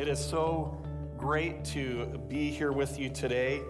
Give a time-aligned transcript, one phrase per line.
[0.00, 0.74] It is so
[1.18, 3.60] great to be here with you today.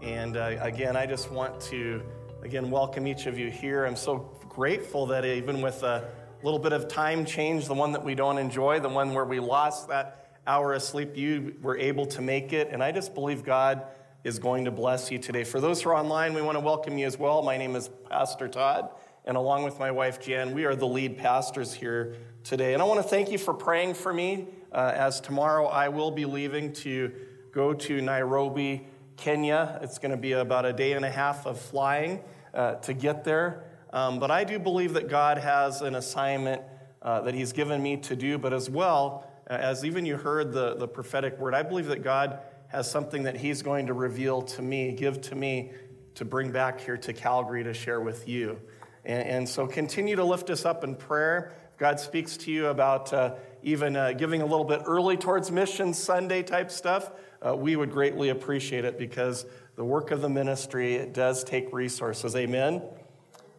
[0.00, 2.00] And uh, again, I just want to
[2.44, 3.84] again welcome each of you here.
[3.84, 6.08] I'm so grateful that even with a
[6.44, 9.40] little bit of time change, the one that we don't enjoy, the one where we
[9.40, 12.68] lost that hour of sleep, you were able to make it.
[12.70, 13.84] And I just believe God
[14.22, 15.42] is going to bless you today.
[15.42, 17.42] For those who are online, we want to welcome you as well.
[17.42, 18.90] My name is Pastor Todd,
[19.24, 22.14] and along with my wife Jan, we are the lead pastors here
[22.44, 22.72] today.
[22.72, 26.10] And I want to thank you for praying for me uh, as tomorrow I will
[26.10, 27.12] be leaving to
[27.52, 28.86] go to Nairobi,
[29.16, 29.78] Kenya.
[29.82, 32.20] It's going to be about a day and a half of flying
[32.54, 33.64] uh, to get there.
[33.92, 36.62] Um, but I do believe that God has an assignment
[37.02, 40.52] uh, that He's given me to do, but as well, uh, as even you heard
[40.52, 44.40] the, the prophetic word, I believe that God has something that He's going to reveal
[44.42, 45.72] to me, give to me
[46.14, 48.58] to bring back here to Calgary to share with you.
[49.04, 51.52] And, and so continue to lift us up in prayer.
[51.82, 55.92] God speaks to you about uh, even uh, giving a little bit early towards Mission
[55.92, 57.10] Sunday type stuff,
[57.44, 61.72] uh, we would greatly appreciate it because the work of the ministry it does take
[61.72, 62.36] resources.
[62.36, 62.82] Amen.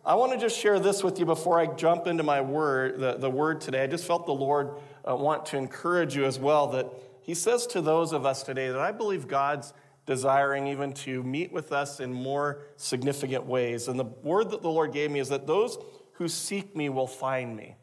[0.06, 3.18] I want to just share this with you before I jump into my word, the,
[3.18, 3.84] the word today.
[3.84, 4.70] I just felt the Lord
[5.06, 6.88] uh, want to encourage you as well that
[7.24, 9.74] he says to those of us today that I believe God's
[10.06, 13.90] desiring even to meet with us in more significant ways.
[13.90, 15.78] And the word that the Lord gave me is that those
[16.14, 17.76] who seek me will find me.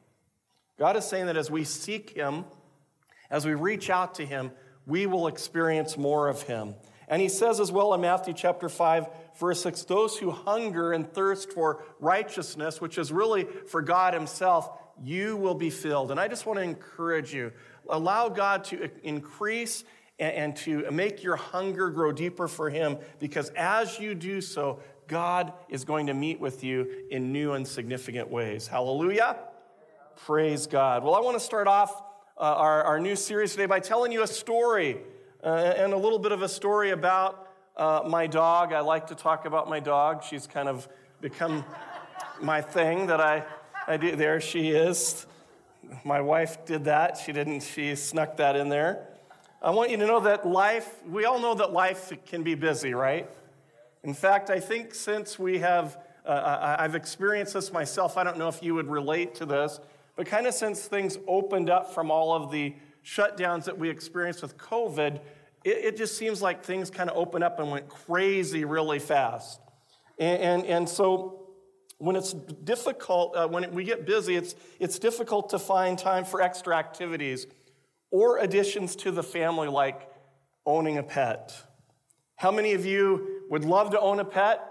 [0.81, 2.47] God is saying that as we seek him,
[3.31, 4.51] as we reach out to him,
[4.87, 6.75] we will experience more of him.
[7.07, 9.07] And he says as well in Matthew chapter 5,
[9.39, 14.71] verse 6 those who hunger and thirst for righteousness, which is really for God himself,
[15.05, 16.11] you will be filled.
[16.11, 17.53] And I just want to encourage you
[17.91, 19.85] allow God to increase
[20.19, 25.53] and, to make your hunger grow deeper for Him because as you do so, God
[25.69, 28.67] is going to meet with you in new and significant ways.
[28.67, 29.37] Hallelujah.
[30.27, 31.03] Praise God.
[31.03, 32.03] Well, I want to start off
[32.37, 34.99] uh, our, our new series today by telling you a story
[35.43, 38.75] uh, and a little bit of a story about uh, my dog.
[38.75, 40.23] I like to talk about my dog.
[40.23, 40.87] She's kind of
[41.23, 41.65] become
[42.39, 43.45] my thing that I,
[43.87, 44.15] I do.
[44.15, 45.27] There she is.
[46.05, 47.17] My wife did that.
[47.17, 49.09] She didn't, she snuck that in there.
[49.63, 52.93] I want you to know that life, we all know that life can be busy,
[52.93, 53.29] right?
[54.05, 58.49] In fact, I think since we have, uh, I've experienced this myself, I don't know
[58.49, 59.81] if you would relate to this,
[60.21, 64.43] but kind of since things opened up from all of the shutdowns that we experienced
[64.43, 65.19] with COVID,
[65.65, 69.63] it, it just seems like things kind of opened up and went crazy really fast.
[70.19, 71.49] And, and, and so
[71.97, 76.43] when it's difficult, uh, when we get busy, it's, it's difficult to find time for
[76.43, 77.47] extra activities
[78.11, 80.07] or additions to the family, like
[80.67, 81.55] owning a pet.
[82.37, 84.67] How many of you would love to own a pet?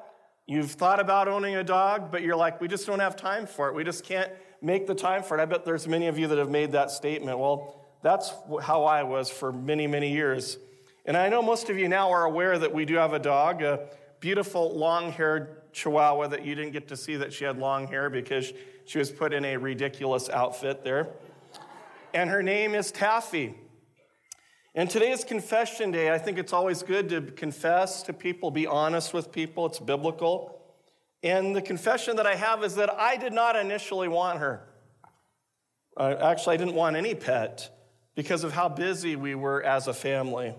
[0.46, 3.68] You've thought about owning a dog, but you're like, we just don't have time for
[3.70, 3.74] it.
[3.74, 5.42] We just can't make the time for it.
[5.42, 7.40] I bet there's many of you that have made that statement.
[7.40, 10.58] Well, that's how I was for many, many years.
[11.06, 13.62] And I know most of you now are aware that we do have a dog,
[13.62, 13.90] a
[14.20, 18.10] beautiful long haired chihuahua that you didn't get to see that she had long hair
[18.10, 18.54] because
[18.86, 21.08] she was put in a ridiculous outfit there.
[22.14, 23.56] And her name is Taffy.
[24.76, 26.12] And today is confession day.
[26.12, 29.66] I think it's always good to confess to people, be honest with people.
[29.66, 30.59] It's biblical.
[31.22, 34.66] And the confession that I have is that I did not initially want her.
[36.00, 37.70] Actually, I didn't want any pet
[38.16, 40.56] because of how busy we were as a family.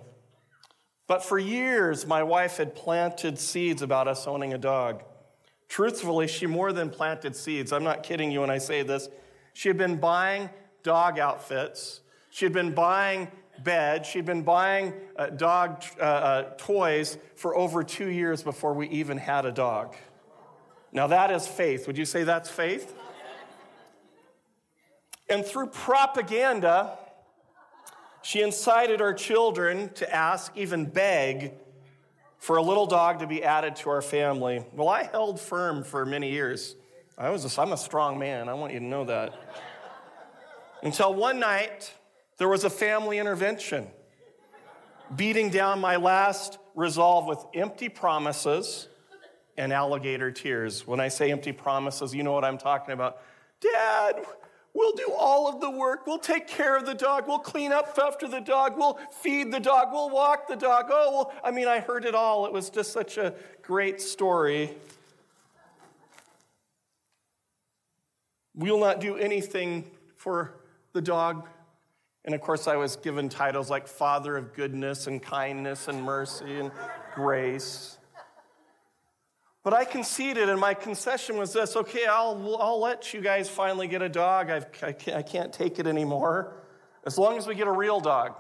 [1.07, 5.03] But for years, my wife had planted seeds about us owning a dog.
[5.69, 7.73] Truthfully, she more than planted seeds.
[7.73, 9.09] I'm not kidding you when I say this.
[9.55, 10.51] She had been buying
[10.83, 12.01] dog outfits,
[12.31, 13.29] she had been buying
[13.63, 18.89] beds, she'd been buying uh, dog uh, uh, toys for over two years before we
[18.89, 19.97] even had a dog.
[20.93, 21.87] Now, that is faith.
[21.87, 22.95] Would you say that's faith?
[25.29, 26.99] And through propaganda,
[28.23, 31.53] she incited our children to ask, even beg,
[32.39, 34.65] for a little dog to be added to our family.
[34.73, 36.75] Well, I held firm for many years.
[37.17, 38.49] I was a, I'm a strong man.
[38.49, 39.35] I want you to know that.
[40.83, 41.93] Until one night,
[42.39, 43.87] there was a family intervention,
[45.15, 48.89] beating down my last resolve with empty promises
[49.57, 50.87] and alligator tears.
[50.87, 53.23] When I say empty promises, you know what I'm talking about.
[53.61, 54.25] Dad,
[54.73, 56.07] We'll do all of the work.
[56.07, 57.27] We'll take care of the dog.
[57.27, 58.75] We'll clean up after the dog.
[58.77, 59.89] We'll feed the dog.
[59.91, 60.87] We'll walk the dog.
[60.91, 62.47] Oh, well, I mean, I heard it all.
[62.47, 64.71] It was just such a great story.
[68.55, 70.55] We'll not do anything for
[70.93, 71.49] the dog.
[72.25, 76.61] And of course, I was given titles like Father of Goodness and Kindness and Mercy
[76.61, 76.71] and
[77.15, 77.99] Grace.
[79.63, 83.89] But I conceded, and my concession was this okay, I'll, I'll let you guys finally
[83.89, 84.51] get a dog.
[84.51, 86.55] I've, I, can't, I can't take it anymore.
[87.05, 88.35] As long as we get a real dog.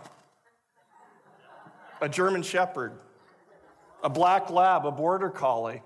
[2.00, 2.93] a German Shepherd,
[4.02, 5.82] a black lab, a border collie.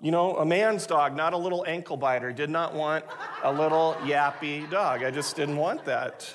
[0.00, 2.32] You know, a man's dog, not a little ankle biter.
[2.32, 3.04] Did not want
[3.44, 5.04] a little yappy dog.
[5.04, 6.34] I just didn't want that.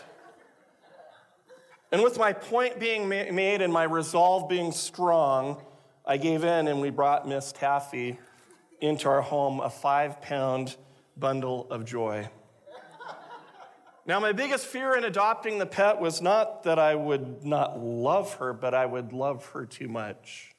[1.91, 5.62] And with my point being made and my resolve being strong,
[6.09, 8.18] I gave in and we brought Miss Taffy
[8.80, 10.77] into our home, a five pound
[11.18, 12.30] bundle of joy.
[14.06, 18.36] Now, my biggest fear in adopting the pet was not that I would not love
[18.36, 20.54] her, but I would love her too much.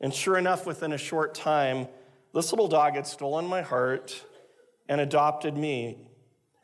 [0.00, 1.86] And sure enough, within a short time,
[2.34, 4.24] this little dog had stolen my heart
[4.88, 6.08] and adopted me.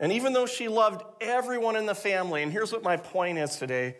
[0.00, 3.56] And even though she loved everyone in the family, and here's what my point is
[3.56, 3.96] today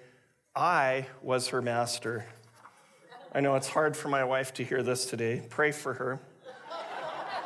[0.56, 2.26] I was her master.
[3.34, 5.42] I know it's hard for my wife to hear this today.
[5.48, 6.20] Pray for her.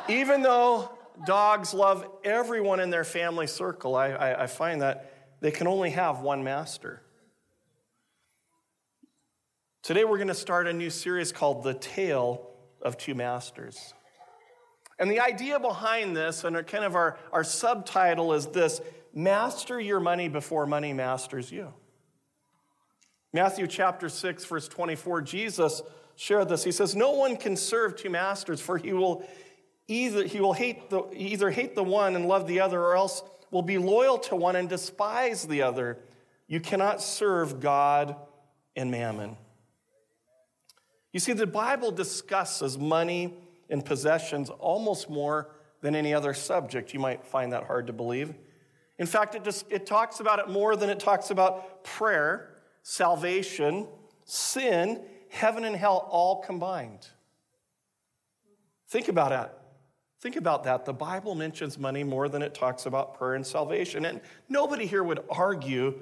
[0.09, 0.91] even though
[1.25, 3.95] dogs love everyone in their family circle.
[3.95, 7.01] I, I, I find that they can only have one master.
[9.81, 12.49] Today, we're going to start a new series called The Tale
[12.81, 13.93] of Two Masters.
[14.99, 18.81] And the idea behind this, and kind of our, our subtitle, is this
[19.13, 21.73] Master your money before money masters you.
[23.33, 25.81] Matthew chapter 6, verse 24, Jesus
[26.15, 26.63] shared this.
[26.63, 29.27] He says, No one can serve two masters, for he will
[29.87, 33.23] either he will hate the, either hate the one and love the other, or else
[33.51, 35.99] will be loyal to one and despise the other.
[36.47, 38.15] You cannot serve God
[38.75, 39.37] and mammon.
[41.11, 43.33] You see, the Bible discusses money
[43.69, 46.93] and possessions almost more than any other subject.
[46.93, 48.33] You might find that hard to believe.
[48.99, 52.56] In fact, it, just, it talks about it more than it talks about prayer,
[52.89, 53.85] salvation,
[54.23, 57.05] sin, heaven, and hell all combined.
[58.87, 59.59] Think about that.
[60.21, 60.85] Think about that.
[60.85, 64.05] The Bible mentions money more than it talks about prayer and salvation.
[64.05, 65.99] And nobody here would argue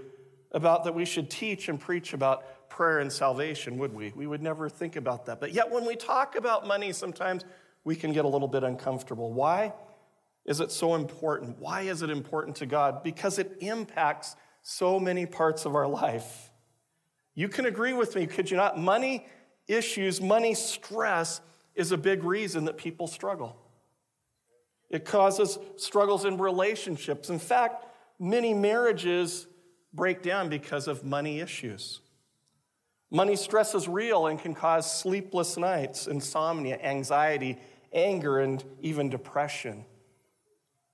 [0.52, 4.14] about that we should teach and preach about prayer and salvation, would we?
[4.16, 5.40] We would never think about that.
[5.40, 7.46] But yet, when we talk about money, sometimes
[7.84, 9.34] we can get a little bit uncomfortable.
[9.34, 9.74] Why
[10.46, 11.58] is it so important?
[11.58, 13.02] Why is it important to God?
[13.02, 16.52] Because it impacts so many parts of our life.
[17.36, 18.80] You can agree with me, could you not?
[18.80, 19.28] Money
[19.68, 21.42] issues, money stress
[21.76, 23.58] is a big reason that people struggle.
[24.90, 27.30] It causes struggles in relationships.
[27.30, 27.86] In fact,
[28.20, 29.48] many marriages
[29.94, 32.02] break down because of money issues.
[33.12, 37.58] Money stress is real and can cause sleepless nights, insomnia, anxiety,
[37.94, 39.86] anger, and even depression.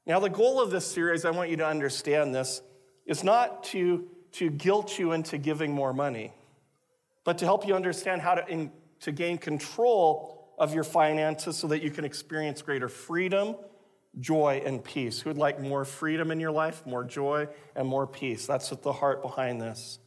[0.06, 2.62] Now, the goal of this series, I want you to understand this,
[3.06, 6.34] is not to, to guilt you into giving more money,
[7.24, 11.68] but to help you understand how to, in, to gain control of your finances so
[11.68, 13.56] that you can experience greater freedom
[14.20, 15.22] joy and peace.
[15.22, 18.46] Who would like more freedom in your life, more joy, and more peace?
[18.46, 20.00] That's at the heart behind this.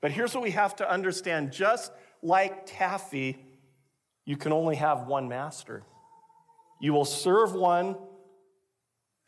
[0.00, 1.92] But here's what we have to understand just
[2.22, 3.38] like Taffy,
[4.24, 5.82] you can only have one master.
[6.80, 7.96] You will serve one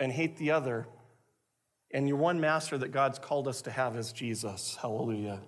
[0.00, 0.86] and hate the other.
[1.96, 4.76] And your one master that God's called us to have is Jesus.
[4.78, 5.40] Hallelujah.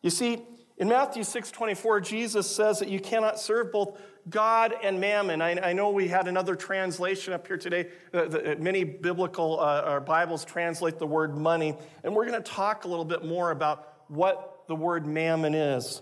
[0.00, 0.38] You see,
[0.78, 4.00] in Matthew 6 24, Jesus says that you cannot serve both
[4.30, 5.42] God and mammon.
[5.42, 7.88] I, I, know we had another translation up here today.
[8.14, 11.76] Uh, the, many biblical uh, Bibles translate the word money.
[12.02, 16.00] And we're going to talk a little bit more about what the word mammon is.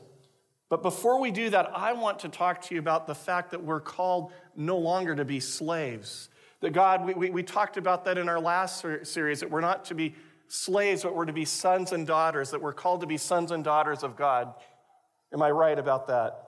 [0.69, 3.64] But before we do that, I want to talk to you about the fact that
[3.64, 6.29] we're called no longer to be slaves.
[6.61, 9.85] That God, we, we, we talked about that in our last series, that we're not
[9.87, 10.15] to be
[10.49, 13.63] slaves, but we're to be sons and daughters, that we're called to be sons and
[13.63, 14.55] daughters of God.
[15.33, 16.43] Am I right about that?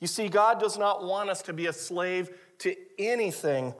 [0.00, 3.74] You see, God does not want us to be a slave to anything,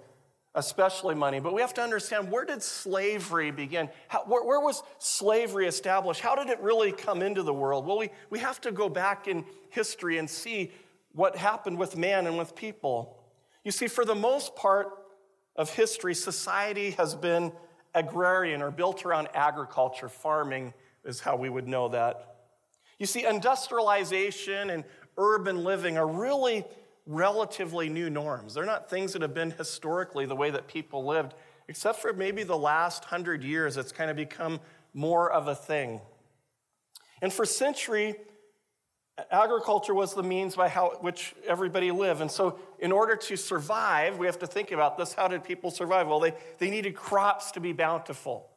[0.54, 1.38] especially money.
[1.38, 3.88] But we have to understand where did slavery begin?
[4.09, 6.21] How, where, where, was slavery established?
[6.21, 7.87] How did it really come into the world?
[7.87, 10.73] Well, we, we have to go back in history and see
[11.12, 13.16] what happened with man and with people.
[13.64, 14.88] You see, for the most part
[15.58, 17.52] of history, society has been
[17.94, 20.08] agrarian or built around agriculture.
[20.08, 20.72] Farming
[21.04, 22.36] is how we would know that.
[22.98, 24.84] You see, industrialization and
[25.18, 26.64] urban living are really
[27.06, 28.54] relatively new norms.
[28.54, 31.34] They're not things that have been historically the way that people lived,
[31.66, 34.60] except for maybe the last hundred years, it's kind of become
[34.94, 36.00] more of a thing.
[37.20, 38.14] And for century,
[39.30, 42.20] agriculture was the means by how, which everybody lived.
[42.20, 45.14] And so, in order to survive, we have to think about this.
[45.14, 46.06] How did people survive?
[46.06, 48.48] Well, they, they needed crops to be bountiful,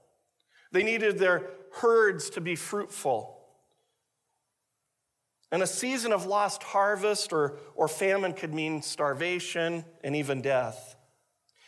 [0.72, 3.38] they needed their herds to be fruitful.
[5.54, 10.96] And a season of lost harvest or, or famine could mean starvation and even death.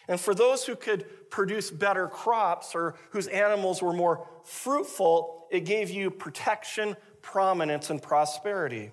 [0.07, 5.61] And for those who could produce better crops or whose animals were more fruitful, it
[5.61, 8.91] gave you protection, prominence and prosperity.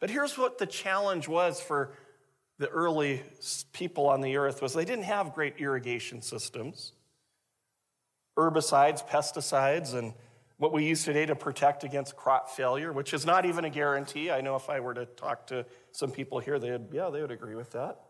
[0.00, 1.96] But here's what the challenge was for
[2.58, 3.22] the early
[3.72, 6.92] people on the earth was they didn't have great irrigation systems.
[8.36, 10.12] Herbicides, pesticides, and
[10.58, 14.30] what we use today to protect against crop failure, which is not even a guarantee.
[14.30, 17.30] I know if I were to talk to some people here, they'd, yeah, they would
[17.30, 18.00] agree with that.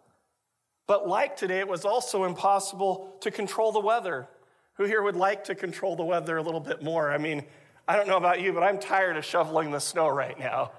[0.87, 4.28] But like today, it was also impossible to control the weather.
[4.75, 7.11] Who here would like to control the weather a little bit more?
[7.11, 7.44] I mean,
[7.87, 10.71] I don't know about you, but I'm tired of shoveling the snow right now.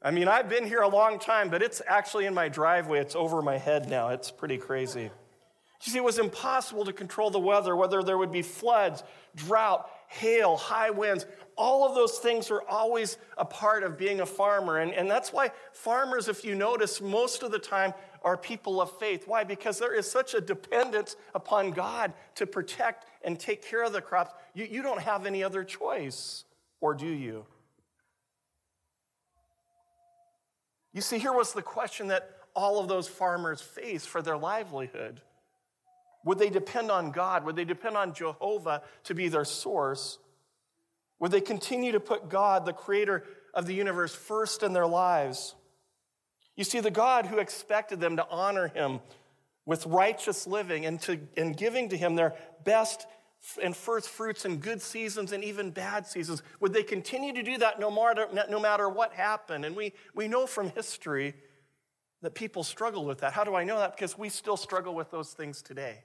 [0.00, 3.00] I mean, I've been here a long time, but it's actually in my driveway.
[3.00, 4.08] It's over my head now.
[4.08, 5.10] It's pretty crazy.
[5.84, 9.04] You see, it was impossible to control the weather, whether there would be floods,
[9.36, 11.26] drought, hail, high winds.
[11.56, 14.78] All of those things are always a part of being a farmer.
[14.78, 18.96] And, and that's why farmers, if you notice, most of the time are people of
[18.98, 19.26] faith.
[19.26, 19.44] Why?
[19.44, 24.00] Because there is such a dependence upon God to protect and take care of the
[24.00, 24.32] crops.
[24.54, 26.44] You, you don't have any other choice,
[26.80, 27.46] or do you?
[30.92, 35.20] You see, here was the question that all of those farmers face for their livelihood.
[36.24, 37.44] Would they depend on God?
[37.44, 40.18] Would they depend on Jehovah to be their source?
[41.20, 45.54] Would they continue to put God, the creator of the universe, first in their lives?
[46.58, 48.98] You see, the God who expected them to honor him
[49.64, 52.34] with righteous living and, to, and giving to him their
[52.64, 53.06] best
[53.62, 57.58] and first fruits in good seasons and even bad seasons, would they continue to do
[57.58, 59.64] that no matter, no matter what happened?
[59.64, 61.34] And we, we know from history
[62.22, 63.34] that people struggle with that.
[63.34, 63.94] How do I know that?
[63.94, 66.02] Because we still struggle with those things today.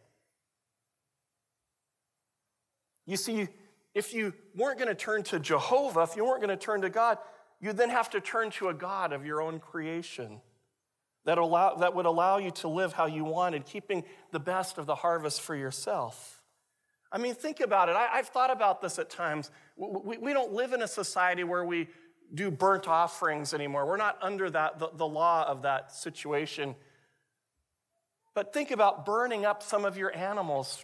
[3.07, 3.47] You see,
[3.95, 6.91] if you weren't going to turn to Jehovah, if you weren't going to turn to
[6.91, 7.17] God,
[7.63, 10.41] you then have to turn to a God of your own creation
[11.23, 14.85] that, allow, that would allow you to live how you wanted, keeping the best of
[14.85, 16.41] the harvest for yourself.
[17.09, 17.95] I mean, think about it.
[17.95, 19.49] I, have thought about this at times.
[19.77, 21.87] We, we, don't live in a society where we
[22.33, 23.85] do burnt offerings anymore.
[23.85, 26.75] We're not under that, the, the law of that situation.
[28.35, 30.83] But think about burning up some of your animals.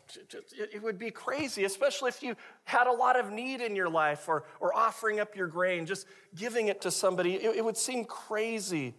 [0.72, 4.28] It would be crazy, especially if you had a lot of need in your life
[4.28, 7.36] or, or offering up your grain, just giving it to somebody.
[7.36, 8.94] It, it would seem crazy.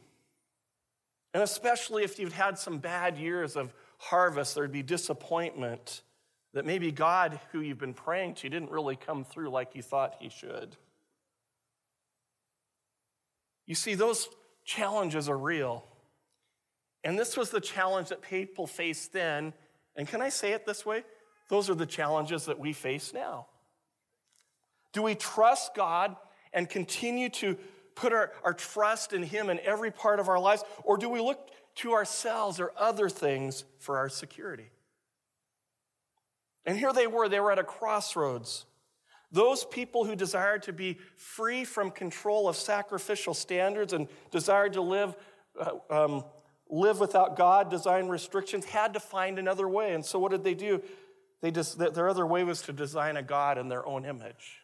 [1.32, 6.02] And especially if you've had some bad years of harvest, there'd be disappointment
[6.52, 10.16] that maybe God, who you've been praying to, didn't really come through like you thought
[10.18, 10.76] he should.
[13.66, 14.28] You see, those
[14.64, 15.86] challenges are real.
[17.04, 19.52] And this was the challenge that people faced then.
[19.96, 21.04] And can I say it this way?
[21.48, 23.46] Those are the challenges that we face now.
[24.92, 26.16] Do we trust God
[26.52, 27.56] and continue to
[27.94, 30.62] put our, our trust in Him in every part of our lives?
[30.84, 34.70] Or do we look to ourselves or other things for our security?
[36.66, 38.66] And here they were, they were at a crossroads.
[39.32, 44.82] Those people who desired to be free from control of sacrificial standards and desired to
[44.82, 45.14] live
[45.58, 46.24] uh, um,
[46.70, 49.92] live without God, design restrictions, had to find another way.
[49.92, 50.82] And so what did they do?
[51.40, 54.58] They just, their other way was to design a God in their own image.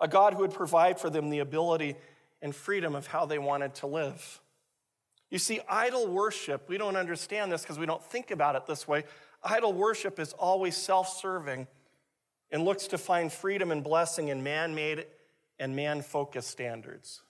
[0.00, 1.96] A God who would provide for them the ability
[2.42, 4.40] and freedom of how they wanted to live.
[5.30, 8.86] You see, idol worship, we don't understand this because we don't think about it this
[8.86, 9.04] way.
[9.42, 11.66] Idol worship is always self serving
[12.50, 15.06] and looks to find freedom and blessing in man made
[15.58, 17.22] and man focused standards.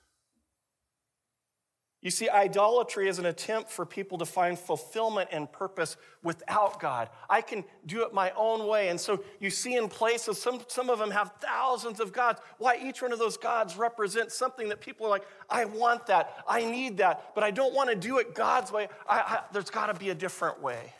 [2.03, 7.09] You see, idolatry is an attempt for people to find fulfillment and purpose without God.
[7.29, 8.91] I can do it my own way.
[8.91, 12.41] And so you see in places, some, some of them have thousands of gods.
[12.59, 12.79] Why?
[12.81, 16.65] Each one of those gods represents something that people are like, I want that, I
[16.65, 18.89] need that, but I don't want to do it God's way.
[19.09, 20.93] I, I, there's got to be a different way.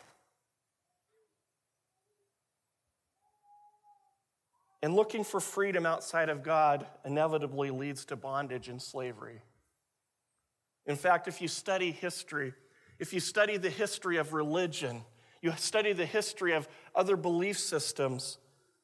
[4.81, 9.41] And looking for freedom outside of God inevitably leads to bondage and slavery.
[10.87, 12.53] In fact, if you study history,
[12.97, 15.03] if you study the history of religion,
[15.41, 18.39] you study the history of other belief systems,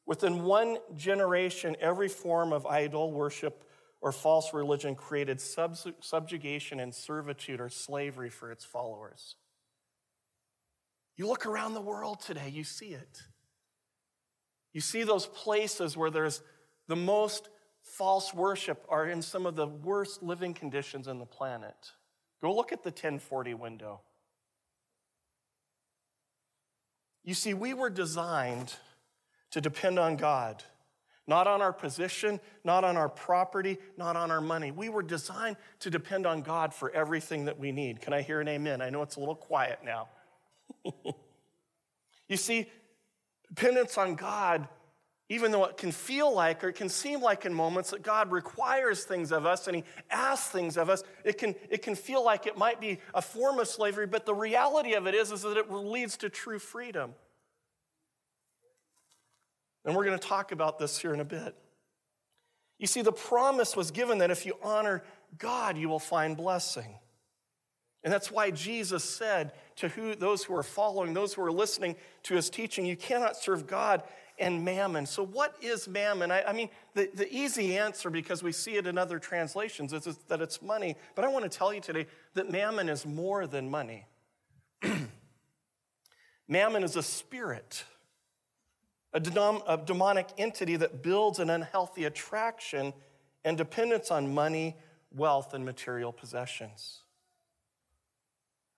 [0.06, 3.64] within one generation, every form of idol worship
[4.00, 9.36] or false religion created sub- subjugation and servitude or slavery for its followers.
[11.16, 13.22] You look around the world today, you see it.
[14.72, 16.42] You see those places where there's
[16.86, 17.48] the most
[17.84, 21.92] false worship are in some of the worst living conditions on the planet.
[22.42, 24.00] Go look at the 1040 window.
[27.22, 28.74] You see, we were designed
[29.50, 30.62] to depend on God,
[31.26, 34.72] not on our position, not on our property, not on our money.
[34.72, 38.00] We were designed to depend on God for everything that we need.
[38.00, 38.82] Can I hear an amen?
[38.82, 40.08] I know it's a little quiet now.
[42.28, 42.66] you see,
[43.48, 44.68] dependence on God
[45.34, 48.30] even though it can feel like or it can seem like in moments that God
[48.30, 52.24] requires things of us and He asks things of us, it can, it can feel
[52.24, 55.42] like it might be a form of slavery, but the reality of it is, is
[55.42, 57.14] that it leads to true freedom.
[59.84, 61.56] And we're going to talk about this here in a bit.
[62.78, 65.02] You see, the promise was given that if you honor
[65.36, 66.94] God, you will find blessing.
[68.04, 71.96] And that's why Jesus said to who, those who are following, those who are listening
[72.24, 74.02] to his teaching, you cannot serve God
[74.38, 75.06] and mammon.
[75.06, 76.30] So, what is mammon?
[76.30, 80.06] I, I mean, the, the easy answer, because we see it in other translations, is,
[80.06, 80.96] is that it's money.
[81.14, 84.06] But I want to tell you today that mammon is more than money.
[86.48, 87.84] mammon is a spirit,
[89.12, 92.92] a, denom, a demonic entity that builds an unhealthy attraction
[93.44, 94.76] and dependence on money,
[95.12, 97.03] wealth, and material possessions.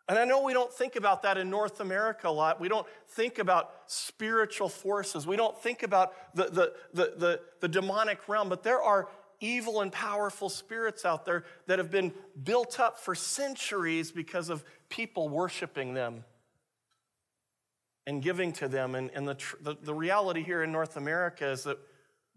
[0.09, 2.61] And I know we don't think about that in North America a lot.
[2.61, 5.27] We don't think about spiritual forces.
[5.27, 9.09] We don't think about the, the, the, the, the demonic realm, but there are
[9.41, 14.65] evil and powerful spirits out there that have been built up for centuries because of
[14.89, 16.25] people worshiping them
[18.07, 18.95] and giving to them.
[18.95, 21.79] And, and the, the, the reality here in North America is that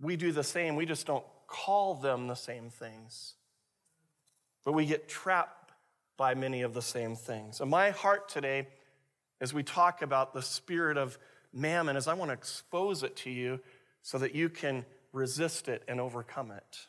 [0.01, 3.35] we do the same, we just don't call them the same things.
[4.65, 5.58] But we get trapped
[6.19, 7.61] by many of the same things.
[7.61, 8.67] And my heart today,
[9.39, 11.17] as we talk about the spirit of
[11.53, 13.61] mammon, is I want to expose it to you
[14.01, 14.83] so that you can
[15.13, 16.87] resist it and overcome it.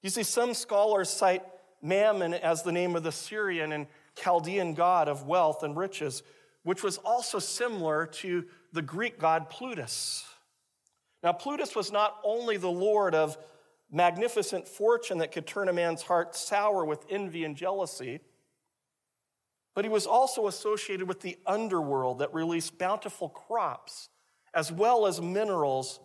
[0.00, 1.42] You see, some scholars cite
[1.82, 6.22] mammon as the name of the Syrian and Chaldean god of wealth and riches,
[6.62, 10.24] which was also similar to the Greek god Plutus.
[11.22, 13.36] Now, Plutus was not only the lord of
[13.90, 18.20] magnificent fortune that could turn a man's heart sour with envy and jealousy.
[19.74, 24.08] But he was also associated with the underworld that released bountiful crops
[24.52, 26.00] as well as minerals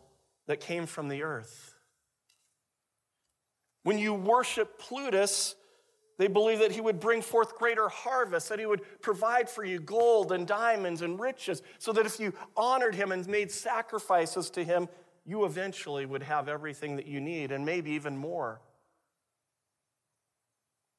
[0.48, 1.74] that came from the earth.
[3.84, 5.56] When you worship Plutus,
[6.18, 9.80] they believe that he would bring forth greater harvests, that he would provide for you
[9.80, 14.64] gold and diamonds and riches, so that if you honored him and made sacrifices to
[14.64, 14.88] him,
[15.26, 18.62] you eventually would have everything that you need and maybe even more.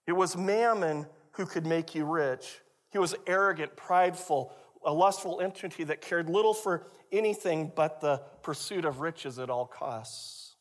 [0.06, 2.60] It was mammon who could make you rich.
[2.90, 4.52] He was arrogant, prideful,
[4.84, 9.66] a lustful entity that cared little for anything but the pursuit of riches at all
[9.66, 10.56] costs.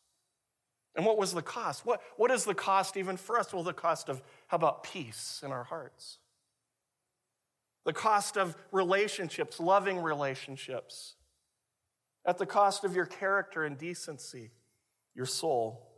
[0.95, 1.85] And what was the cost?
[1.85, 3.53] What, what is the cost even for us?
[3.53, 6.19] Well, the cost of, how about peace in our hearts?
[7.85, 11.15] The cost of relationships, loving relationships
[12.25, 14.51] at the cost of your character and decency,
[15.15, 15.89] your soul,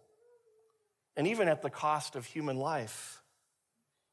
[1.16, 3.22] and even at the cost of human life.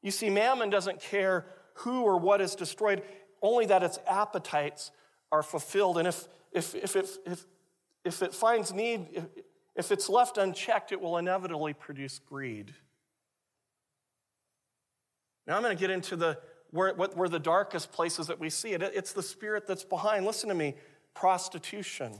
[0.01, 1.45] You see, mammon doesn't care
[1.75, 3.01] who or what is destroyed,
[3.41, 4.91] only that its appetites
[5.31, 5.97] are fulfilled.
[5.97, 7.45] And if, if, if, it, if,
[8.05, 9.25] if it finds need, if,
[9.75, 12.73] if it's left unchecked, it will inevitably produce greed.
[15.47, 16.37] Now I'm going to get into the
[16.69, 18.81] where, where the darkest places that we see it.
[18.81, 20.25] It's the spirit that's behind.
[20.25, 20.75] Listen to me
[21.13, 22.19] prostitution.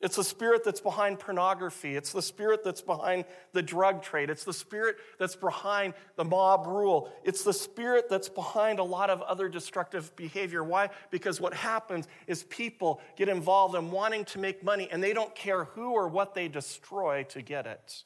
[0.00, 1.94] It's the spirit that's behind pornography.
[1.94, 4.30] It's the spirit that's behind the drug trade.
[4.30, 7.12] It's the spirit that's behind the mob rule.
[7.22, 10.64] It's the spirit that's behind a lot of other destructive behavior.
[10.64, 10.88] Why?
[11.10, 15.34] Because what happens is people get involved in wanting to make money and they don't
[15.34, 18.04] care who or what they destroy to get it.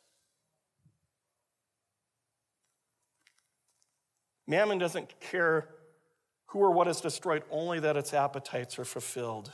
[4.49, 5.69] Mammon doesn't care
[6.47, 9.53] who or what is destroyed, only that its appetites are fulfilled.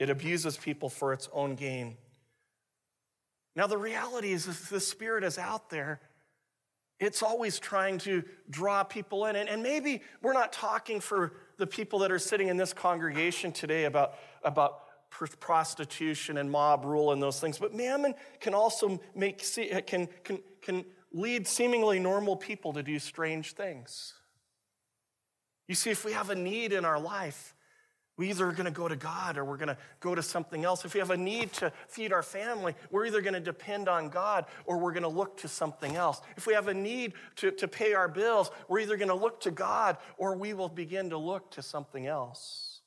[0.00, 1.96] It abuses people for its own gain.
[3.54, 6.00] Now, the reality is, if the Spirit is out there,
[6.98, 9.36] it's always trying to draw people in.
[9.36, 13.52] And, and maybe we're not talking for the people that are sitting in this congregation
[13.52, 14.80] today about, about
[15.38, 20.38] prostitution and mob rule and those things, but mammon can also make, uh, can, can,
[20.62, 24.14] can lead seemingly normal people to do strange things.
[25.68, 27.54] You see, if we have a need in our life,
[28.20, 30.62] we either are going to go to God or we're going to go to something
[30.62, 30.84] else.
[30.84, 34.10] If we have a need to feed our family, we're either going to depend on
[34.10, 36.20] God or we're going to look to something else.
[36.36, 39.40] If we have a need to, to pay our bills, we're either going to look
[39.40, 42.82] to God or we will begin to look to something else.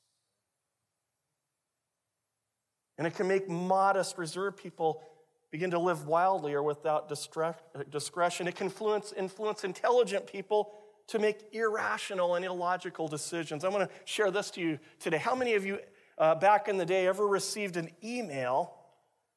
[3.00, 5.02] And it can make modest, reserved people
[5.50, 8.48] begin to live wildly or without discretion.
[8.48, 10.76] It can influence, influence intelligent people
[11.07, 13.63] to make irrational and illogical decisions.
[13.63, 15.17] I want to share this to you today.
[15.17, 15.79] How many of you
[16.17, 18.75] uh, back in the day ever received an email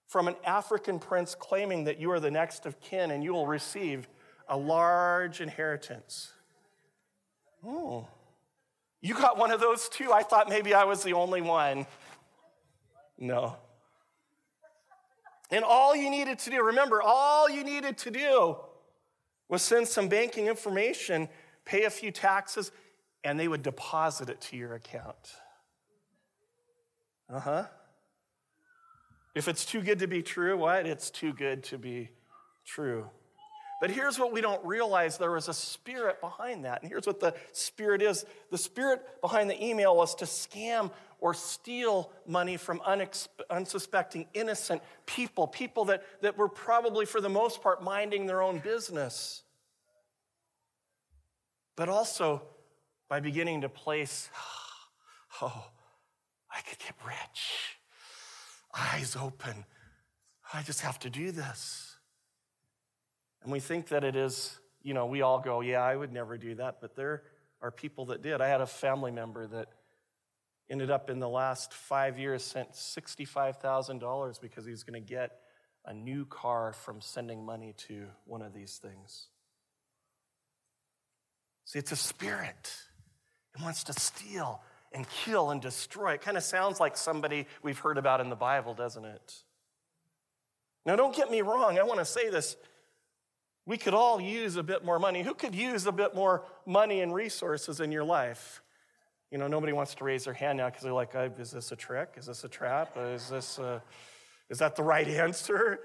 [0.07, 3.47] from an African prince claiming that you are the next of kin and you will
[3.47, 4.09] receive
[4.49, 6.33] a large inheritance?
[7.67, 8.07] Oh.
[9.01, 10.13] You got one of those too?
[10.13, 11.87] I thought maybe I was the only one.
[13.19, 13.57] No.
[15.51, 18.57] And all you needed to do, remember, all you needed to do
[19.49, 21.29] was send some banking information,
[21.67, 22.73] pay a few taxes,
[23.23, 25.35] and they would deposit it to your account.
[27.29, 27.65] Uh huh.
[29.35, 30.87] If it's too good to be true, what?
[30.87, 32.09] It's too good to be
[32.65, 33.11] true.
[33.81, 36.81] But here's what we don't realize there was a spirit behind that.
[36.81, 41.35] And here's what the spirit is the spirit behind the email was to scam or
[41.35, 42.81] steal money from
[43.51, 48.59] unsuspecting, innocent people, people that, that were probably, for the most part, minding their own
[48.61, 49.43] business.
[51.77, 52.43] But also
[53.09, 54.31] by beginning to place,
[55.43, 55.67] oh,
[56.51, 57.79] I could get rich.
[58.75, 59.65] Eyes open.
[60.53, 61.97] I just have to do this.
[63.43, 66.37] And we think that it is, you know, we all go, yeah, I would never
[66.37, 66.81] do that.
[66.81, 67.23] But there
[67.63, 68.41] are people that did.
[68.41, 69.69] I had a family member that
[70.69, 75.41] ended up in the last five years sent $65,000 because he was going to get
[75.85, 79.29] a new car from sending money to one of these things.
[81.67, 82.75] See, it's a spirit.
[83.55, 86.13] It wants to steal and kill and destroy.
[86.13, 89.35] It kind of sounds like somebody we've heard about in the Bible, doesn't it?
[90.87, 91.79] Now, don't get me wrong.
[91.79, 92.57] I want to say this.
[93.67, 95.25] We could all use a bit more money.
[95.25, 98.63] Who could use a bit more money and resources in your life?
[99.33, 101.77] You know, nobody wants to raise their hand now because they're like, is this a
[101.77, 102.15] trick?
[102.17, 102.97] Is this a trap?
[102.97, 103.83] Is, this a,
[104.49, 105.81] is that the right answer?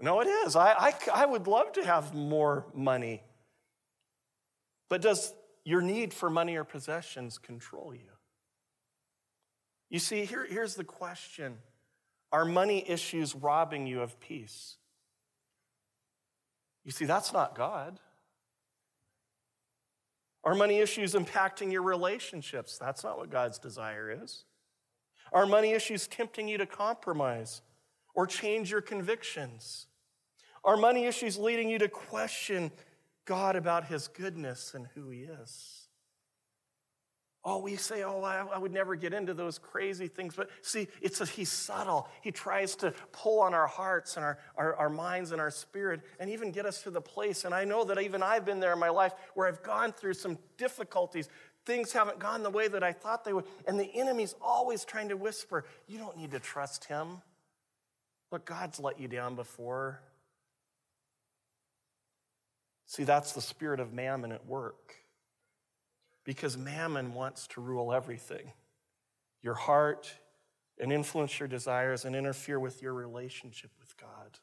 [0.00, 0.56] No, it is.
[0.56, 3.22] I, I, I would love to have more money.
[4.88, 8.10] But does your need for money or possessions control you?
[9.90, 11.58] You see, here, here's the question
[12.32, 14.76] Are money issues robbing you of peace?
[16.84, 17.98] You see, that's not God.
[20.44, 22.78] Are money issues impacting your relationships?
[22.78, 24.44] That's not what God's desire is.
[25.32, 27.60] Are money issues tempting you to compromise
[28.14, 29.86] or change your convictions?
[30.64, 32.70] Are money issues leading you to question
[33.28, 35.86] God about his goodness and who he is?
[37.44, 40.34] Oh, we say, oh, I, I, would never get into those crazy things.
[40.34, 42.08] But see, it's a, he's subtle.
[42.22, 46.00] He tries to pull on our hearts and our, our, our minds and our spirit
[46.18, 47.44] and even get us to the place.
[47.44, 50.14] And I know that even I've been there in my life where I've gone through
[50.14, 51.28] some difficulties.
[51.66, 53.44] Things haven't gone the way that I thought they would.
[53.66, 57.20] And the enemy's always trying to whisper, you don't need to trust him.
[58.32, 60.00] Look, God's let you down before.
[62.88, 64.94] See, that's the spirit of mammon at work
[66.24, 68.52] because mammon wants to rule everything
[69.42, 70.10] your heart
[70.80, 74.38] and influence your desires and interfere with your relationship with God.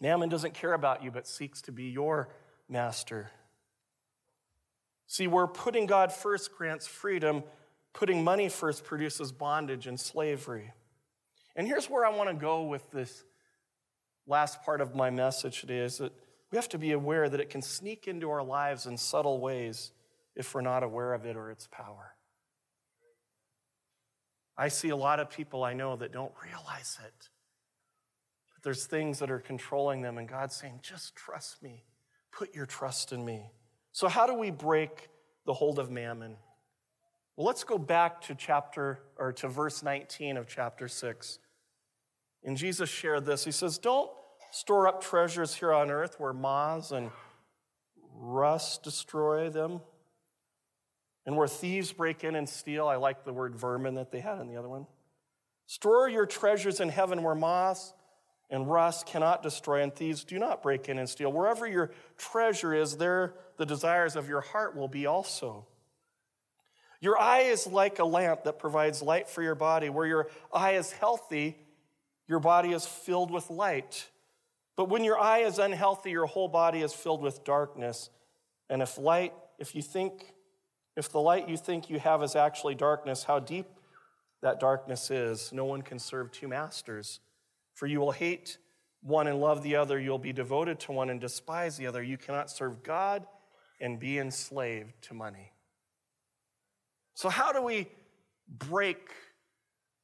[0.00, 2.30] Mammon doesn't care about you but seeks to be your
[2.68, 3.30] master.
[5.06, 7.44] See, where putting God first grants freedom,
[7.92, 10.72] putting money first produces bondage and slavery.
[11.54, 13.22] And here's where I want to go with this
[14.26, 16.12] last part of my message today is that
[16.54, 19.90] we have to be aware that it can sneak into our lives in subtle ways
[20.36, 22.14] if we're not aware of it or its power.
[24.56, 27.28] I see a lot of people I know that don't realize it.
[28.54, 31.82] But there's things that are controlling them, and God's saying, just trust me.
[32.30, 33.50] Put your trust in me.
[33.90, 35.08] So, how do we break
[35.46, 36.36] the hold of mammon?
[37.34, 41.40] Well, let's go back to chapter or to verse 19 of chapter 6.
[42.44, 43.44] And Jesus shared this.
[43.44, 44.08] He says, Don't
[44.54, 47.10] store up treasures here on earth where moths and
[48.14, 49.80] rust destroy them,
[51.26, 52.86] and where thieves break in and steal.
[52.86, 54.86] I like the word vermin that they had in the other one.
[55.66, 57.92] Store your treasures in heaven where moths
[58.48, 61.32] and rust cannot destroy, and thieves do not break in and steal.
[61.32, 65.66] Wherever your treasure is, there the desires of your heart will be also.
[67.00, 69.88] Your eye is like a lamp that provides light for your body.
[69.88, 71.58] Where your eye is healthy,
[72.28, 74.08] your body is filled with light.
[74.76, 78.10] But when your eye is unhealthy, your whole body is filled with darkness.
[78.68, 80.34] And if light, if you think,
[80.96, 83.66] if the light you think you have is actually darkness, how deep
[84.42, 87.20] that darkness is, no one can serve two masters.
[87.74, 88.58] For you will hate
[89.00, 89.98] one and love the other.
[90.00, 92.02] You'll be devoted to one and despise the other.
[92.02, 93.26] You cannot serve God
[93.80, 95.52] and be enslaved to money.
[97.14, 97.88] So, how do we
[98.48, 99.10] break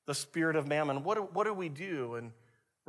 [0.06, 1.02] the spirit of mammon?
[1.02, 2.14] What do, what do we do?
[2.14, 2.32] And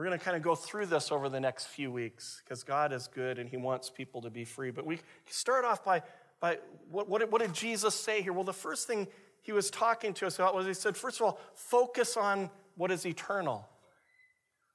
[0.02, 2.92] we're going to kind of go through this over the next few weeks because God
[2.92, 4.72] is good and He wants people to be free.
[4.72, 6.02] But we start off by,
[6.40, 6.58] by
[6.90, 8.34] what, what, what did Jesus say here?
[8.34, 9.08] Well, the first thing
[9.44, 12.90] He was talking to us about was He said, first of all, focus on what
[12.90, 13.70] is eternal.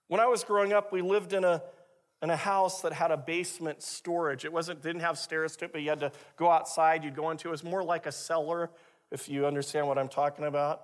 [0.07, 1.61] When I was growing up, we lived in a,
[2.23, 4.45] in a house that had a basement storage.
[4.45, 7.03] It wasn't didn't have stairs to it, but you had to go outside.
[7.03, 7.51] You'd go into it.
[7.51, 8.71] It was more like a cellar,
[9.11, 10.83] if you understand what I'm talking about.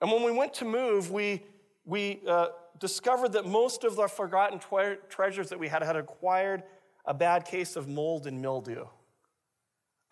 [0.00, 1.42] And when we went to move, we
[1.88, 2.48] we uh,
[2.78, 6.62] discovered that most of the forgotten tre- treasures that we had had acquired
[7.06, 8.84] a bad case of mold and mildew.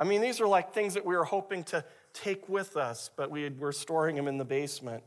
[0.01, 1.85] I mean, these are like things that we were hoping to
[2.15, 5.05] take with us, but we were storing them in the basement.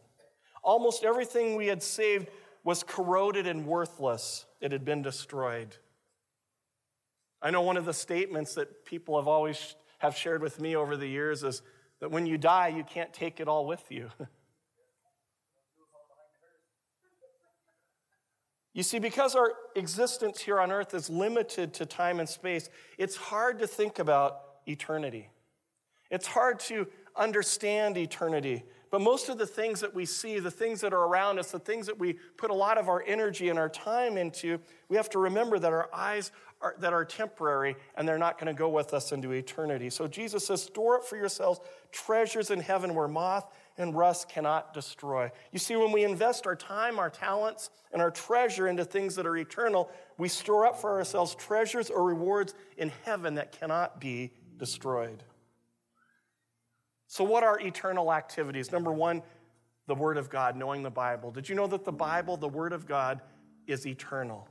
[0.63, 2.27] Almost everything we had saved
[2.63, 4.45] was corroded and worthless.
[4.61, 5.75] It had been destroyed.
[7.41, 10.95] I know one of the statements that people have always have shared with me over
[10.95, 11.63] the years is
[11.99, 14.11] that when you die, you can't take it all with you.
[18.73, 23.15] You see, because our existence here on earth is limited to time and space, it's
[23.15, 25.29] hard to think about eternity.
[26.11, 28.63] It's hard to understand eternity.
[28.91, 31.59] But most of the things that we see, the things that are around us, the
[31.59, 35.09] things that we put a lot of our energy and our time into, we have
[35.11, 38.69] to remember that our eyes are, that are temporary and they're not going to go
[38.69, 39.89] with us into eternity.
[39.91, 41.59] So Jesus says, store up for yourselves
[41.91, 43.45] treasures in heaven where moth
[43.79, 45.31] and rust cannot destroy.
[45.51, 49.25] You see, when we invest our time, our talents, and our treasure into things that
[49.25, 54.31] are eternal, we store up for ourselves treasures or rewards in heaven that cannot be
[54.57, 55.23] destroyed.
[57.07, 58.71] So, what are eternal activities?
[58.71, 59.23] Number one,
[59.87, 61.31] the Word of God, knowing the Bible.
[61.31, 63.21] Did you know that the Bible, the Word of God,
[63.65, 64.47] is eternal?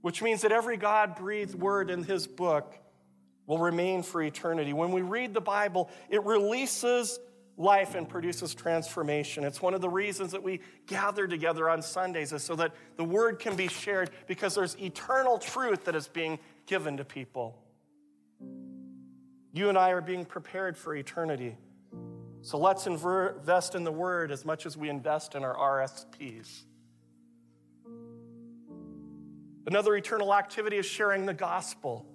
[0.00, 2.74] Which means that every God breathed word in His book
[3.46, 4.72] will remain for eternity.
[4.72, 7.18] When we read the Bible, it releases
[7.56, 9.44] life and produces transformation.
[9.44, 13.04] It's one of the reasons that we gather together on Sundays, is so that the
[13.04, 17.58] Word can be shared because there's eternal truth that is being given to people.
[19.52, 21.56] You and I are being prepared for eternity.
[22.40, 26.62] So let's invest in the Word as much as we invest in our RSPs.
[29.66, 32.06] Another eternal activity is sharing the gospel.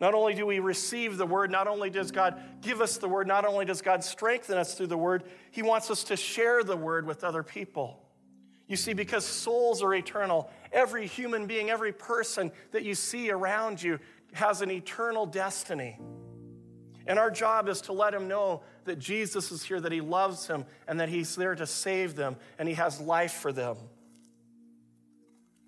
[0.00, 3.26] Not only do we receive the word, not only does God give us the word,
[3.26, 6.76] not only does God strengthen us through the word, He wants us to share the
[6.76, 8.00] word with other people.
[8.66, 13.82] You see, because souls are eternal, every human being, every person that you see around
[13.82, 13.98] you
[14.32, 15.98] has an eternal destiny.
[17.06, 20.46] And our job is to let him know that Jesus is here, that he loves
[20.46, 23.76] him, and that he's there to save them, and he has life for them.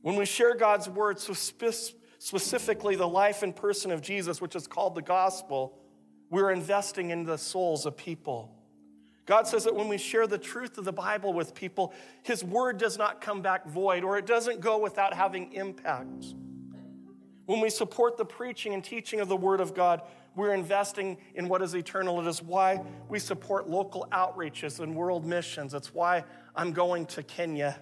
[0.01, 1.35] When we share God's word, so
[2.27, 5.79] specifically the life and person of Jesus, which is called the gospel,
[6.29, 8.53] we're investing in the souls of people.
[9.27, 12.79] God says that when we share the truth of the Bible with people, his word
[12.79, 16.35] does not come back void, or it doesn't go without having impact.
[17.45, 20.03] When we support the preaching and teaching of the Word of God,
[20.35, 22.21] we're investing in what is eternal.
[22.21, 25.75] It is why we support local outreaches and world missions.
[25.75, 26.25] It's why
[26.57, 27.79] I'm going to Kenya,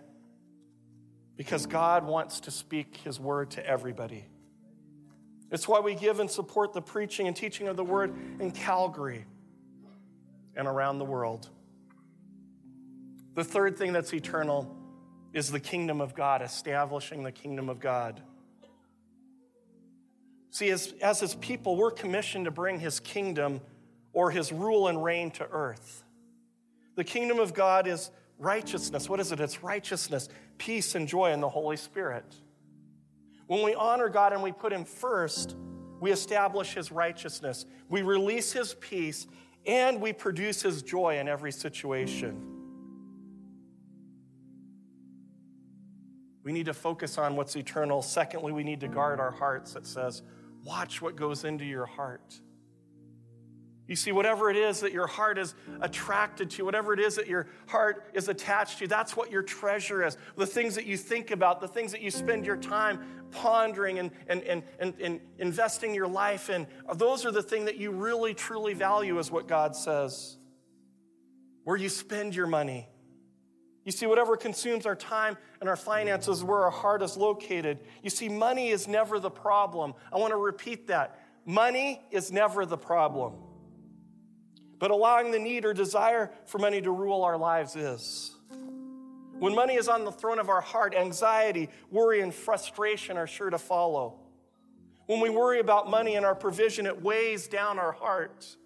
[1.35, 4.27] because God wants to speak His Word to everybody.
[5.51, 9.25] It's why we give and support the preaching and teaching of the Word in Calgary
[10.57, 11.49] and around the world.
[13.35, 14.77] The third thing that's eternal
[15.33, 18.21] is the kingdom of God, establishing the kingdom of God.
[20.51, 23.61] See, as, as his people, we're commissioned to bring his kingdom
[24.13, 26.05] or his rule and reign to earth.
[26.95, 29.09] The kingdom of God is righteousness.
[29.09, 29.41] What is it?
[29.41, 30.29] It's righteousness,
[30.59, 32.25] peace, and joy in the Holy Spirit.
[33.47, 35.57] When we honor God and we put him first,
[36.01, 39.27] we establish his righteousness, we release his peace,
[39.67, 42.51] and we produce his joy in every situation.
[46.43, 48.03] We need to focus on what's eternal.
[48.03, 49.77] Secondly, we need to guard our hearts.
[49.77, 50.23] It says,
[50.63, 52.41] Watch what goes into your heart.
[53.87, 57.27] You see, whatever it is that your heart is attracted to, whatever it is that
[57.27, 60.17] your heart is attached to, that's what your treasure is.
[60.37, 64.11] The things that you think about, the things that you spend your time pondering and,
[64.27, 68.33] and, and, and, and investing your life in, those are the things that you really,
[68.33, 70.39] truly value, is what God says.
[71.65, 72.89] Where you spend your money,
[73.85, 77.81] you see, whatever consumes our time and our finances, where our heart is located.
[78.03, 79.93] You see, money is never the problem.
[80.11, 81.21] I want to repeat that.
[81.45, 83.35] Money is never the problem.
[84.79, 88.33] But allowing the need or desire for money to rule our lives is.
[89.39, 93.51] When money is on the throne of our heart, anxiety, worry, and frustration are sure
[93.51, 94.21] to follow.
[95.07, 98.57] When we worry about money and our provision, it weighs down our heart.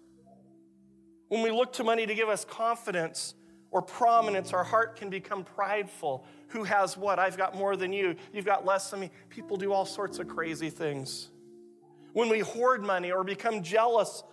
[1.27, 3.35] When we look to money to give us confidence,
[3.71, 6.25] or prominence, our heart can become prideful.
[6.49, 7.19] Who has what?
[7.19, 8.15] I've got more than you.
[8.33, 9.11] You've got less than me.
[9.29, 11.29] People do all sorts of crazy things.
[12.13, 14.23] When we hoard money or become jealous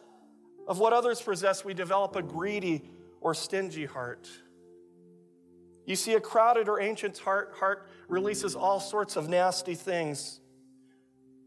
[0.66, 4.28] of what others possess, we develop a greedy or stingy heart.
[5.86, 10.40] You see, a crowded or ancient heart, heart releases all sorts of nasty things.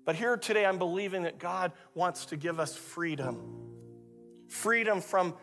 [0.05, 3.65] But here today, I'm believing that God wants to give us freedom
[4.49, 5.35] freedom from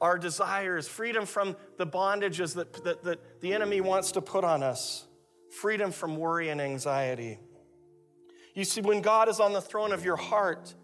[0.00, 4.62] our desires, freedom from the bondages that, that, that the enemy wants to put on
[4.62, 5.06] us,
[5.50, 7.38] freedom from worry and anxiety.
[8.54, 10.74] You see, when God is on the throne of your heart,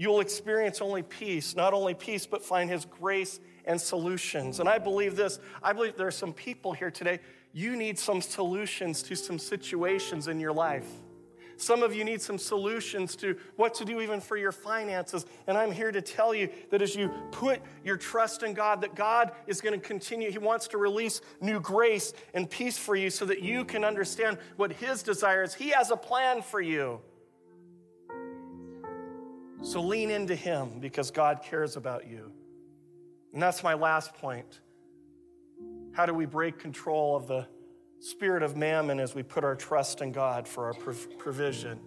[0.00, 4.58] you'll experience only peace, not only peace, but find His grace and solutions.
[4.58, 7.20] And I believe this I believe there are some people here today,
[7.52, 10.86] you need some solutions to some situations in your life.
[11.58, 15.26] Some of you need some solutions to what to do even for your finances.
[15.46, 18.94] And I'm here to tell you that as you put your trust in God, that
[18.94, 20.30] God is going to continue.
[20.30, 24.38] He wants to release new grace and peace for you so that you can understand
[24.56, 25.52] what His desire is.
[25.52, 27.02] He has a plan for you.
[29.62, 32.32] So lean into Him because God cares about you.
[33.32, 34.60] And that's my last point.
[35.92, 37.46] How do we break control of the
[38.00, 40.74] spirit of mammon as we put our trust in God for our
[41.18, 41.78] provision.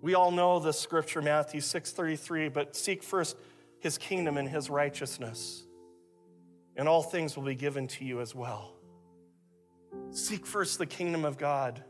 [0.00, 3.36] We all know the scripture Matthew 6:33, but seek first
[3.80, 5.66] his kingdom and his righteousness,
[6.76, 8.76] and all things will be given to you as well.
[10.10, 11.84] Seek first the kingdom of God.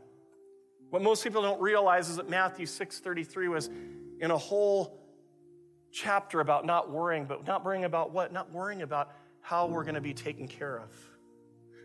[0.89, 3.69] What most people don't realize is that Matthew 6:33 was
[4.19, 4.99] in a whole
[5.91, 8.31] chapter about not worrying, but not worrying about what?
[8.31, 10.91] Not worrying about how we're going to be taken care of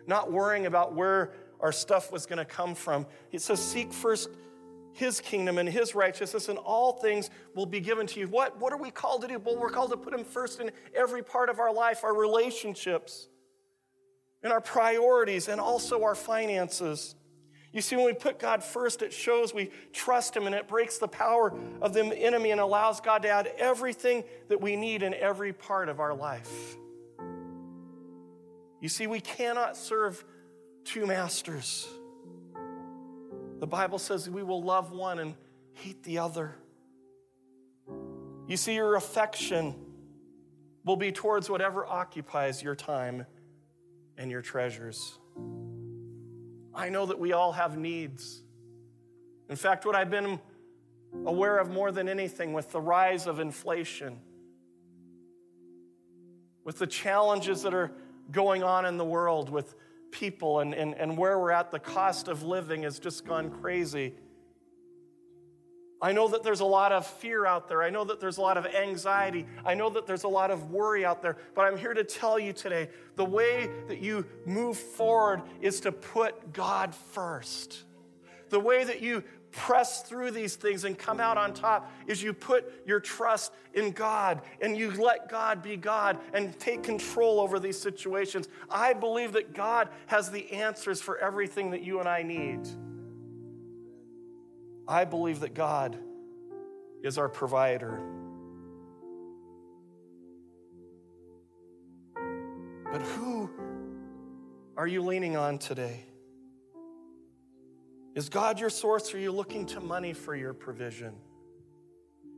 [0.06, 3.06] not worrying about where our stuff was going to come from.
[3.32, 4.28] It says, Seek first
[4.92, 8.28] his kingdom and his righteousness, and all things will be given to you.
[8.28, 9.38] What, what are we called to do?
[9.38, 13.28] Well, we're called to put him first in every part of our life, our relationships,
[14.42, 17.16] and our priorities, and also our finances.
[17.74, 20.98] You see, when we put God first, it shows we trust Him and it breaks
[20.98, 25.12] the power of the enemy and allows God to add everything that we need in
[25.12, 26.76] every part of our life.
[28.80, 30.24] You see, we cannot serve
[30.84, 31.88] two masters.
[33.58, 35.34] The Bible says we will love one and
[35.72, 36.54] hate the other.
[38.46, 39.74] You see, your affection
[40.84, 43.26] will be towards whatever occupies your time
[44.16, 45.18] and your treasures.
[46.74, 48.42] I know that we all have needs.
[49.48, 50.40] In fact, what I've been
[51.24, 54.18] aware of more than anything with the rise of inflation,
[56.64, 57.92] with the challenges that are
[58.30, 59.74] going on in the world with
[60.10, 64.14] people and, and, and where we're at, the cost of living has just gone crazy.
[66.04, 67.82] I know that there's a lot of fear out there.
[67.82, 69.46] I know that there's a lot of anxiety.
[69.64, 71.38] I know that there's a lot of worry out there.
[71.54, 75.92] But I'm here to tell you today the way that you move forward is to
[75.92, 77.84] put God first.
[78.50, 82.34] The way that you press through these things and come out on top is you
[82.34, 87.58] put your trust in God and you let God be God and take control over
[87.58, 88.46] these situations.
[88.68, 92.68] I believe that God has the answers for everything that you and I need.
[94.86, 95.98] I believe that God
[97.02, 98.00] is our provider.
[102.92, 103.50] But who
[104.76, 106.04] are you leaning on today?
[108.14, 111.14] Is God your source, or are you looking to money for your provision?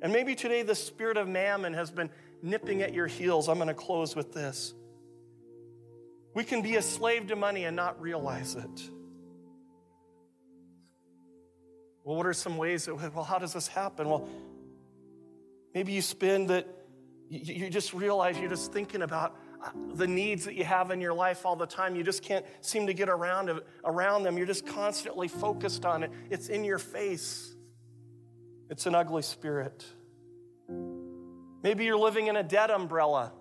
[0.00, 2.10] And maybe today the spirit of mammon has been
[2.42, 3.48] nipping at your heels.
[3.48, 4.74] I'm going to close with this.
[6.34, 8.90] We can be a slave to money and not realize it.
[12.06, 14.08] Well, what are some ways that, well, how does this happen?
[14.08, 14.28] Well,
[15.74, 16.68] maybe you spend that,
[17.28, 21.12] you just realize you're just thinking about uh, the needs that you have in your
[21.12, 21.96] life all the time.
[21.96, 23.50] You just can't seem to get around,
[23.84, 24.38] around them.
[24.38, 26.12] You're just constantly focused on it.
[26.30, 27.56] It's in your face.
[28.70, 29.84] It's an ugly spirit.
[31.64, 33.32] Maybe you're living in a debt umbrella.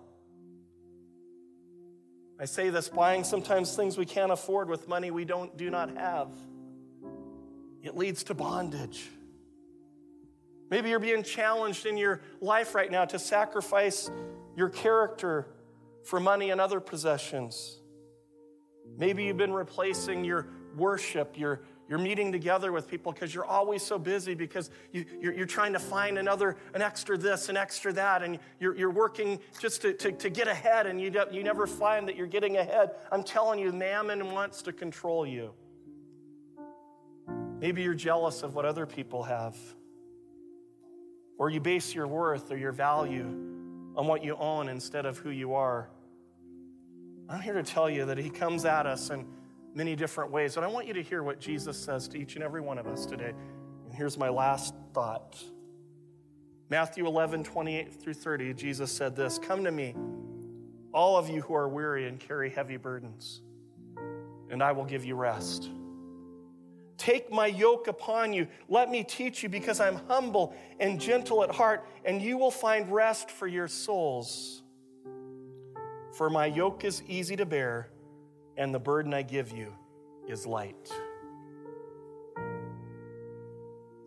[2.40, 5.96] I say this buying sometimes things we can't afford with money we don't do not
[5.96, 6.30] have.
[7.86, 9.08] It leads to bondage.
[10.72, 14.10] Maybe you're being challenged in your life right now to sacrifice
[14.58, 15.48] your character
[16.04, 17.80] for money and other possessions.
[18.98, 23.84] Maybe you've been replacing your worship, your, your meeting together with people because you're always
[23.84, 27.94] so busy because you, you're, you're, trying to find another, an extra this, an extra
[27.94, 31.68] that, and you're, you're working just to, to, to get ahead and you, you never
[31.68, 32.96] find that you're getting ahead.
[33.12, 35.54] I'm telling you, mammon wants to control you.
[37.60, 39.56] Maybe you're jealous of what other people have,
[41.38, 43.26] or you base your worth or your value
[43.96, 45.90] on what you own instead of who you are.
[47.30, 49.26] I'm here to tell you that He comes at us in
[49.74, 50.58] many different ways.
[50.58, 52.88] And I want you to hear what Jesus says to each and every one of
[52.88, 53.34] us today.
[53.86, 55.42] And here's my last thought
[56.70, 59.96] Matthew 11, 28 through 30, Jesus said this Come to me,
[60.94, 63.42] all of you who are weary and carry heavy burdens,
[64.50, 65.70] and I will give you rest.
[66.98, 68.48] Take my yoke upon you.
[68.70, 72.92] Let me teach you, because I'm humble and gentle at heart, and you will find
[72.92, 74.62] rest for your souls.
[76.14, 77.90] For my yoke is easy to bear,
[78.58, 79.74] and the burden I give you
[80.28, 80.90] is light.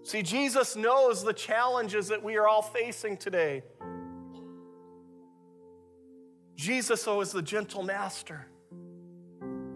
[0.02, 3.62] See, Jesus knows the challenges that we are all facing today.
[6.56, 8.46] Jesus, oh, is the gentle master.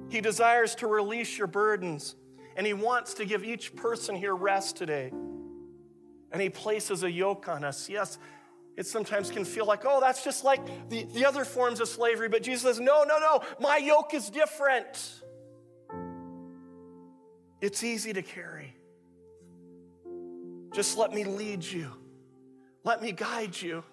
[0.08, 2.16] He desires to release your burdens,
[2.57, 5.11] and He wants to give each person here rest today.
[6.32, 7.88] And He places a yoke on us.
[7.88, 8.18] Yes,
[8.76, 12.28] it sometimes can feel like, oh, that's just like the, the other forms of slavery.
[12.28, 15.20] But Jesus says, no, no, no, my yoke is different.
[17.61, 18.74] It's easy to carry.
[20.72, 21.90] Just let me lead you,
[22.84, 23.84] let me guide you.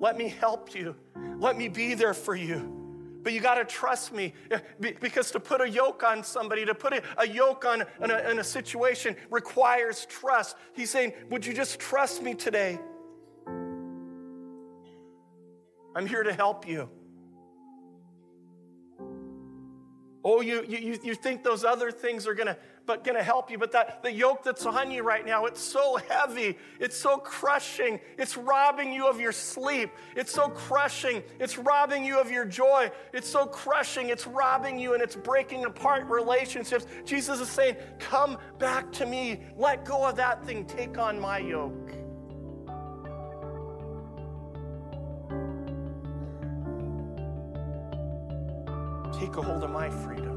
[0.00, 0.94] Let me help you.
[1.38, 2.87] Let me be there for you.
[3.22, 4.58] But you got to trust me eh,
[5.00, 8.38] because to put a yoke on somebody, to put a yoke on in a, in
[8.38, 10.56] a situation requires trust.
[10.72, 12.78] He's saying, Would you just trust me today?
[15.96, 16.88] I'm here to help you.
[20.30, 23.72] Oh, you, you, you think those other things are gonna, but gonna help you, but
[23.72, 28.36] that the yoke that's on you right now, it's so heavy, it's so crushing, it's
[28.36, 33.26] robbing you of your sleep, it's so crushing, it's robbing you of your joy, it's
[33.26, 36.84] so crushing, it's robbing you and it's breaking apart relationships.
[37.06, 41.38] Jesus is saying, Come back to me, let go of that thing, take on my
[41.38, 41.87] yoke.
[49.28, 50.27] Take a hold of my freedom.